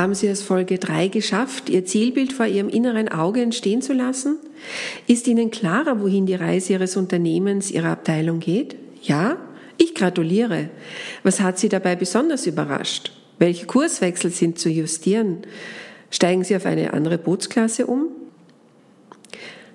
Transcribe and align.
Haben 0.00 0.14
Sie 0.14 0.28
es 0.28 0.40
Folge 0.40 0.78
3 0.78 1.08
geschafft, 1.08 1.68
Ihr 1.68 1.84
Zielbild 1.84 2.32
vor 2.32 2.46
Ihrem 2.46 2.70
inneren 2.70 3.10
Auge 3.10 3.42
entstehen 3.42 3.82
zu 3.82 3.92
lassen? 3.92 4.38
Ist 5.06 5.28
Ihnen 5.28 5.50
klarer, 5.50 6.00
wohin 6.00 6.24
die 6.24 6.36
Reise 6.36 6.72
Ihres 6.72 6.96
Unternehmens, 6.96 7.70
Ihrer 7.70 7.90
Abteilung 7.90 8.40
geht? 8.40 8.76
Ja? 9.02 9.36
Ich 9.76 9.94
gratuliere. 9.94 10.70
Was 11.22 11.42
hat 11.42 11.58
Sie 11.58 11.68
dabei 11.68 11.96
besonders 11.96 12.46
überrascht? 12.46 13.12
Welche 13.38 13.66
Kurswechsel 13.66 14.30
sind 14.30 14.58
zu 14.58 14.70
justieren? 14.70 15.42
Steigen 16.10 16.44
Sie 16.44 16.56
auf 16.56 16.64
eine 16.64 16.94
andere 16.94 17.18
Bootsklasse 17.18 17.86
um? 17.86 18.06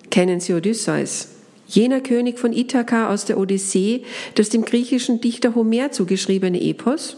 Kennen 0.09 0.39
Sie 0.39 0.55
Odysseus? 0.55 1.35
Jener 1.67 2.01
König 2.01 2.39
von 2.39 2.51
Ithaka 2.51 3.13
aus 3.13 3.25
der 3.25 3.37
Odyssee, 3.37 4.01
das 4.33 4.49
dem 4.49 4.65
griechischen 4.65 5.21
Dichter 5.21 5.53
Homer 5.53 5.91
zugeschriebene 5.91 6.59
Epos? 6.59 7.15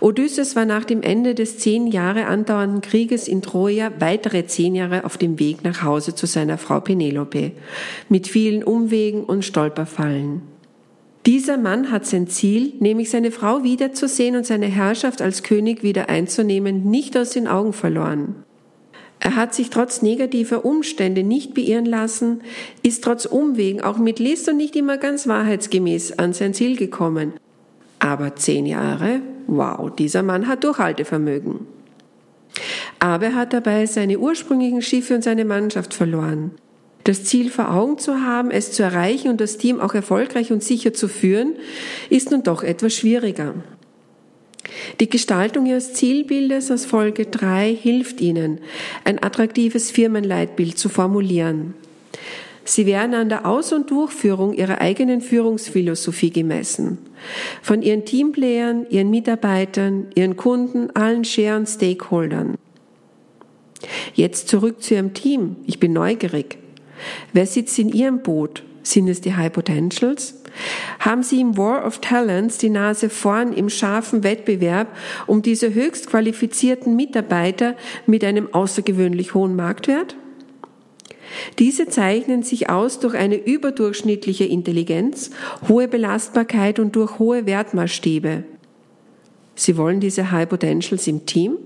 Odysseus 0.00 0.56
war 0.56 0.64
nach 0.64 0.84
dem 0.84 1.02
Ende 1.02 1.34
des 1.34 1.58
zehn 1.58 1.86
Jahre 1.86 2.26
andauernden 2.26 2.80
Krieges 2.80 3.28
in 3.28 3.42
Troja 3.42 3.90
weitere 3.98 4.46
zehn 4.46 4.74
Jahre 4.74 5.04
auf 5.04 5.18
dem 5.18 5.38
Weg 5.38 5.64
nach 5.64 5.82
Hause 5.82 6.14
zu 6.14 6.26
seiner 6.26 6.58
Frau 6.58 6.80
Penelope, 6.80 7.52
mit 8.08 8.28
vielen 8.28 8.64
Umwegen 8.64 9.24
und 9.24 9.44
Stolperfallen. 9.44 10.42
Dieser 11.24 11.56
Mann 11.56 11.92
hat 11.92 12.04
sein 12.04 12.26
Ziel, 12.26 12.72
nämlich 12.80 13.10
seine 13.10 13.30
Frau 13.30 13.62
wiederzusehen 13.62 14.34
und 14.34 14.44
seine 14.44 14.66
Herrschaft 14.66 15.22
als 15.22 15.44
König 15.44 15.84
wieder 15.84 16.08
einzunehmen, 16.08 16.90
nicht 16.90 17.16
aus 17.16 17.30
den 17.30 17.46
Augen 17.46 17.72
verloren. 17.72 18.44
Er 19.20 19.36
hat 19.36 19.54
sich 19.54 19.70
trotz 19.70 20.02
negativer 20.02 20.64
Umstände 20.64 21.22
nicht 21.22 21.54
beirren 21.54 21.86
lassen, 21.86 22.40
ist 22.82 23.04
trotz 23.04 23.24
Umwegen 23.24 23.80
auch 23.80 23.98
mit 23.98 24.18
List 24.18 24.48
und 24.48 24.56
nicht 24.56 24.74
immer 24.74 24.96
ganz 24.98 25.28
wahrheitsgemäß 25.28 26.18
an 26.18 26.32
sein 26.32 26.54
Ziel 26.54 26.76
gekommen. 26.76 27.34
Aber 28.02 28.34
zehn 28.34 28.66
Jahre 28.66 29.20
Wow, 29.46 29.94
dieser 29.94 30.22
Mann 30.22 30.48
hat 30.48 30.64
Durchhaltevermögen. 30.64 31.66
Aber 32.98 33.26
er 33.26 33.34
hat 33.34 33.52
dabei 33.52 33.86
seine 33.86 34.18
ursprünglichen 34.18 34.82
Schiffe 34.82 35.14
und 35.14 35.22
seine 35.22 35.44
Mannschaft 35.44 35.94
verloren. 35.94 36.52
Das 37.04 37.24
Ziel 37.24 37.50
vor 37.50 37.72
Augen 37.72 37.98
zu 37.98 38.20
haben, 38.20 38.50
es 38.50 38.72
zu 38.72 38.82
erreichen 38.82 39.28
und 39.28 39.40
das 39.40 39.58
Team 39.58 39.80
auch 39.80 39.94
erfolgreich 39.94 40.52
und 40.52 40.62
sicher 40.62 40.92
zu 40.92 41.08
führen, 41.08 41.54
ist 42.10 42.30
nun 42.30 42.44
doch 42.44 42.62
etwas 42.62 42.94
schwieriger. 42.94 43.54
Die 45.00 45.10
Gestaltung 45.10 45.66
Ihres 45.66 45.92
Zielbildes 45.94 46.70
aus 46.70 46.84
Folge 46.84 47.26
3 47.26 47.74
hilft 47.74 48.20
Ihnen, 48.20 48.60
ein 49.04 49.22
attraktives 49.22 49.90
Firmenleitbild 49.90 50.78
zu 50.78 50.88
formulieren. 50.88 51.74
Sie 52.64 52.86
werden 52.86 53.14
an 53.14 53.28
der 53.28 53.46
Aus- 53.46 53.72
und 53.72 53.90
Durchführung 53.90 54.52
ihrer 54.52 54.80
eigenen 54.80 55.20
Führungsphilosophie 55.20 56.30
gemessen. 56.30 56.98
Von 57.60 57.82
ihren 57.82 58.04
Teamplayern, 58.04 58.86
ihren 58.88 59.10
Mitarbeitern, 59.10 60.08
ihren 60.14 60.36
Kunden, 60.36 60.90
allen 60.94 61.24
und 61.24 61.68
Stakeholdern. 61.68 62.56
Jetzt 64.14 64.48
zurück 64.48 64.82
zu 64.82 64.94
Ihrem 64.94 65.14
Team. 65.14 65.56
Ich 65.66 65.80
bin 65.80 65.92
neugierig. 65.92 66.58
Wer 67.32 67.46
sitzt 67.46 67.78
in 67.78 67.88
Ihrem 67.88 68.22
Boot? 68.22 68.62
Sind 68.82 69.08
es 69.08 69.20
die 69.20 69.34
High 69.34 69.52
Potentials? 69.52 70.42
Haben 70.98 71.22
Sie 71.22 71.40
im 71.40 71.56
War 71.56 71.86
of 71.86 72.00
Talents 72.00 72.58
die 72.58 72.70
Nase 72.70 73.08
vorn 73.08 73.52
im 73.52 73.70
scharfen 73.70 74.22
Wettbewerb 74.22 74.88
um 75.26 75.42
diese 75.42 75.72
höchst 75.72 76.08
qualifizierten 76.08 76.94
Mitarbeiter 76.94 77.74
mit 78.06 78.24
einem 78.24 78.52
außergewöhnlich 78.52 79.34
hohen 79.34 79.56
Marktwert? 79.56 80.16
Diese 81.58 81.88
zeichnen 81.88 82.42
sich 82.42 82.70
aus 82.70 82.98
durch 83.00 83.14
eine 83.14 83.36
überdurchschnittliche 83.36 84.44
Intelligenz, 84.44 85.30
hohe 85.68 85.88
Belastbarkeit 85.88 86.78
und 86.78 86.96
durch 86.96 87.18
hohe 87.18 87.46
Wertmaßstäbe. 87.46 88.44
Sie 89.54 89.76
wollen 89.76 90.00
diese 90.00 90.30
High 90.30 90.48
Potentials 90.48 91.06
im 91.06 91.26
Team? 91.26 91.58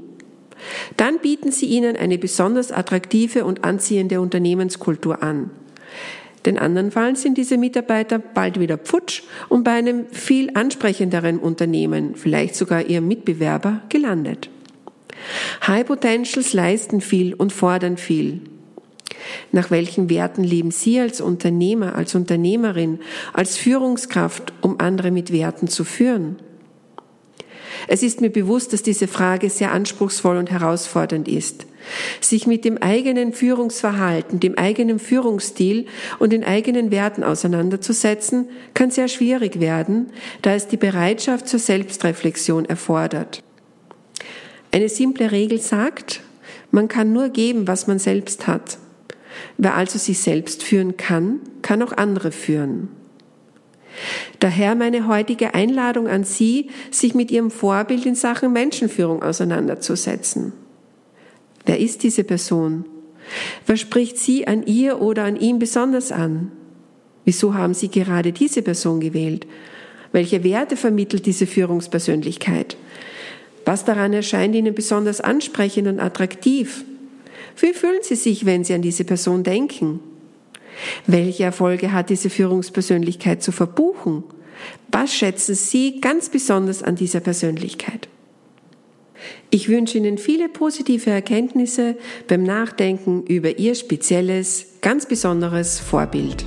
Dann 0.96 1.18
bieten 1.18 1.52
Sie 1.52 1.66
ihnen 1.66 1.96
eine 1.96 2.18
besonders 2.18 2.72
attraktive 2.72 3.44
und 3.44 3.64
anziehende 3.64 4.20
Unternehmenskultur 4.20 5.22
an. 5.22 5.50
Den 6.46 6.58
andernfalls 6.58 7.22
sind 7.22 7.36
diese 7.38 7.58
Mitarbeiter 7.58 8.20
bald 8.20 8.60
wieder 8.60 8.78
pfutsch 8.78 9.24
und 9.48 9.64
bei 9.64 9.72
einem 9.72 10.06
viel 10.12 10.50
ansprechenderen 10.54 11.38
Unternehmen, 11.38 12.14
vielleicht 12.14 12.54
sogar 12.54 12.86
ihrem 12.86 13.08
Mitbewerber, 13.08 13.82
gelandet. 13.88 14.48
High 15.66 15.86
Potentials 15.86 16.52
leisten 16.52 17.00
viel 17.00 17.34
und 17.34 17.52
fordern 17.52 17.96
viel. 17.96 18.42
Nach 19.52 19.70
welchen 19.70 20.10
Werten 20.10 20.44
leben 20.44 20.70
Sie 20.70 21.00
als 21.00 21.20
Unternehmer, 21.20 21.94
als 21.94 22.14
Unternehmerin, 22.14 23.00
als 23.32 23.56
Führungskraft, 23.56 24.52
um 24.60 24.80
andere 24.80 25.10
mit 25.10 25.32
Werten 25.32 25.68
zu 25.68 25.84
führen? 25.84 26.36
Es 27.88 28.02
ist 28.02 28.20
mir 28.20 28.30
bewusst, 28.30 28.72
dass 28.72 28.82
diese 28.82 29.08
Frage 29.08 29.50
sehr 29.50 29.72
anspruchsvoll 29.72 30.36
und 30.36 30.50
herausfordernd 30.50 31.28
ist. 31.28 31.66
Sich 32.20 32.46
mit 32.46 32.64
dem 32.64 32.78
eigenen 32.78 33.32
Führungsverhalten, 33.32 34.40
dem 34.40 34.58
eigenen 34.58 34.98
Führungsstil 34.98 35.86
und 36.18 36.32
den 36.32 36.42
eigenen 36.42 36.90
Werten 36.90 37.22
auseinanderzusetzen, 37.22 38.48
kann 38.74 38.90
sehr 38.90 39.06
schwierig 39.06 39.60
werden, 39.60 40.10
da 40.42 40.54
es 40.54 40.66
die 40.66 40.76
Bereitschaft 40.76 41.48
zur 41.48 41.60
Selbstreflexion 41.60 42.64
erfordert. 42.64 43.42
Eine 44.72 44.88
simple 44.88 45.30
Regel 45.30 45.60
sagt, 45.60 46.22
man 46.72 46.88
kann 46.88 47.12
nur 47.12 47.28
geben, 47.28 47.68
was 47.68 47.86
man 47.86 48.00
selbst 48.00 48.48
hat. 48.48 48.78
Wer 49.58 49.74
also 49.74 49.98
sich 49.98 50.18
selbst 50.18 50.62
führen 50.62 50.96
kann, 50.96 51.40
kann 51.62 51.82
auch 51.82 51.92
andere 51.92 52.30
führen. 52.32 52.88
Daher 54.40 54.74
meine 54.74 55.06
heutige 55.08 55.54
Einladung 55.54 56.08
an 56.08 56.24
Sie, 56.24 56.70
sich 56.90 57.14
mit 57.14 57.30
Ihrem 57.30 57.50
Vorbild 57.50 58.04
in 58.04 58.14
Sachen 58.14 58.52
Menschenführung 58.52 59.22
auseinanderzusetzen. 59.22 60.52
Wer 61.64 61.80
ist 61.80 62.02
diese 62.02 62.24
Person? 62.24 62.84
Was 63.66 63.80
spricht 63.80 64.18
Sie 64.18 64.46
an 64.46 64.64
ihr 64.66 65.00
oder 65.00 65.24
an 65.24 65.36
ihm 65.36 65.58
besonders 65.58 66.12
an? 66.12 66.52
Wieso 67.24 67.54
haben 67.54 67.74
Sie 67.74 67.88
gerade 67.88 68.32
diese 68.32 68.62
Person 68.62 69.00
gewählt? 69.00 69.46
Welche 70.12 70.44
Werte 70.44 70.76
vermittelt 70.76 71.26
diese 71.26 71.46
Führungspersönlichkeit? 71.46 72.76
Was 73.64 73.84
daran 73.84 74.12
erscheint 74.12 74.54
Ihnen 74.54 74.74
besonders 74.74 75.20
ansprechend 75.20 75.88
und 75.88 75.98
attraktiv? 75.98 76.84
Wie 77.58 77.72
fühlen 77.72 78.02
Sie 78.02 78.16
sich, 78.16 78.44
wenn 78.44 78.64
Sie 78.64 78.74
an 78.74 78.82
diese 78.82 79.04
Person 79.04 79.42
denken? 79.42 80.00
Welche 81.06 81.44
Erfolge 81.44 81.92
hat 81.92 82.10
diese 82.10 82.30
Führungspersönlichkeit 82.30 83.42
zu 83.42 83.52
verbuchen? 83.52 84.24
Was 84.90 85.14
schätzen 85.14 85.54
Sie 85.54 86.00
ganz 86.00 86.28
besonders 86.28 86.82
an 86.82 86.96
dieser 86.96 87.20
Persönlichkeit? 87.20 88.08
Ich 89.50 89.68
wünsche 89.68 89.98
Ihnen 89.98 90.18
viele 90.18 90.48
positive 90.48 91.10
Erkenntnisse 91.10 91.96
beim 92.28 92.42
Nachdenken 92.42 93.22
über 93.24 93.58
Ihr 93.58 93.74
spezielles, 93.74 94.66
ganz 94.82 95.06
besonderes 95.06 95.80
Vorbild. 95.80 96.44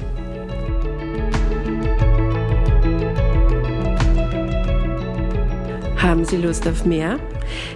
Haben 6.01 6.23
Sie 6.23 6.37
Lust 6.37 6.65
auf 6.65 6.85
mehr? 6.85 7.19